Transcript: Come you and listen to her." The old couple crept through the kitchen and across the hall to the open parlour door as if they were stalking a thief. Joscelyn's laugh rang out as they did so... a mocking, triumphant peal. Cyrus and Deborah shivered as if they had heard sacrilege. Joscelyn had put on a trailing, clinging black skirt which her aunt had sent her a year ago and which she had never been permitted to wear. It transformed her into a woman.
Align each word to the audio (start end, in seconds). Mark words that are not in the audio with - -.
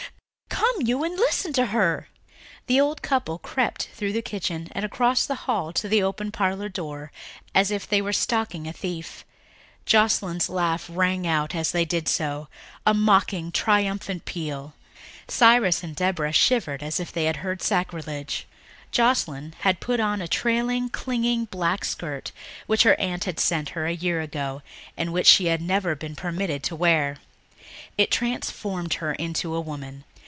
Come 0.51 0.87
you 0.87 1.03
and 1.03 1.15
listen 1.15 1.53
to 1.53 1.67
her." 1.67 2.07
The 2.67 2.79
old 2.81 3.01
couple 3.01 3.37
crept 3.39 3.89
through 3.93 4.13
the 4.13 4.21
kitchen 4.21 4.67
and 4.71 4.83
across 4.85 5.25
the 5.25 5.35
hall 5.45 5.71
to 5.73 5.87
the 5.87 6.01
open 6.03 6.31
parlour 6.31 6.69
door 6.69 7.11
as 7.53 7.71
if 7.71 7.87
they 7.87 8.01
were 8.01 8.13
stalking 8.13 8.67
a 8.67 8.73
thief. 8.73 9.23
Joscelyn's 9.85 10.49
laugh 10.49 10.85
rang 10.89 11.25
out 11.27 11.53
as 11.55 11.71
they 11.71 11.83
did 11.85 12.07
so... 12.07 12.47
a 12.85 12.93
mocking, 12.93 13.51
triumphant 13.51 14.25
peal. 14.25 14.73
Cyrus 15.27 15.83
and 15.83 15.95
Deborah 15.95 16.31
shivered 16.33 16.81
as 16.81 16.99
if 16.99 17.11
they 17.13 17.25
had 17.25 17.37
heard 17.37 17.61
sacrilege. 17.61 18.47
Joscelyn 18.91 19.53
had 19.59 19.79
put 19.81 19.99
on 19.99 20.21
a 20.21 20.27
trailing, 20.27 20.89
clinging 20.89 21.45
black 21.45 21.83
skirt 21.85 22.31
which 22.65 22.83
her 22.83 22.99
aunt 22.99 23.25
had 23.25 23.39
sent 23.39 23.69
her 23.69 23.85
a 23.87 23.91
year 23.93 24.19
ago 24.21 24.61
and 24.97 25.11
which 25.13 25.27
she 25.27 25.45
had 25.47 25.61
never 25.61 25.95
been 25.95 26.15
permitted 26.15 26.63
to 26.63 26.75
wear. 26.75 27.17
It 27.97 28.09
transformed 28.09 28.95
her 28.95 29.13
into 29.13 29.53
a 29.53 29.61
woman. 29.61 30.05